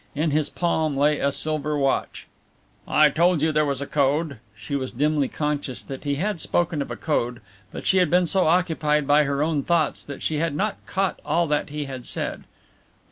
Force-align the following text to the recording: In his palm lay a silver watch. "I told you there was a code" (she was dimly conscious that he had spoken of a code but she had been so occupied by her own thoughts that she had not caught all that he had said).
In 0.15 0.31
his 0.31 0.49
palm 0.49 0.97
lay 0.97 1.19
a 1.19 1.31
silver 1.31 1.77
watch. 1.77 2.25
"I 2.87 3.09
told 3.09 3.43
you 3.43 3.51
there 3.51 3.67
was 3.67 3.83
a 3.83 3.85
code" 3.85 4.39
(she 4.55 4.75
was 4.75 4.91
dimly 4.91 5.27
conscious 5.27 5.83
that 5.83 6.05
he 6.05 6.15
had 6.15 6.39
spoken 6.39 6.81
of 6.81 6.89
a 6.89 6.95
code 6.95 7.39
but 7.71 7.85
she 7.85 7.97
had 7.99 8.09
been 8.09 8.25
so 8.25 8.47
occupied 8.47 9.05
by 9.05 9.25
her 9.25 9.43
own 9.43 9.61
thoughts 9.61 10.03
that 10.05 10.23
she 10.23 10.37
had 10.37 10.55
not 10.55 10.83
caught 10.87 11.19
all 11.23 11.45
that 11.45 11.69
he 11.69 11.85
had 11.85 12.07
said). 12.07 12.45